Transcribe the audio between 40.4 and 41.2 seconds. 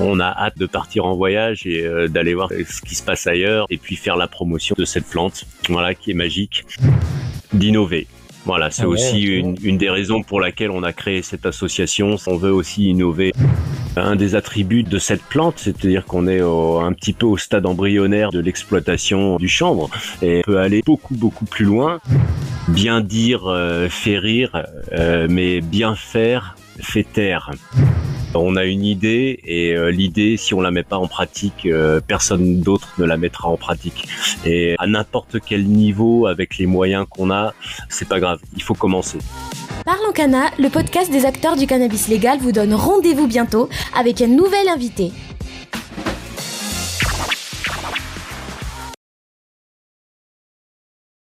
le podcast